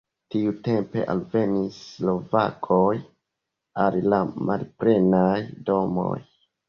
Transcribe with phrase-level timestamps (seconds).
[0.33, 2.95] Tiutempe alvenis slovakoj
[3.85, 5.39] al la malplenaj
[5.69, 6.19] domoj.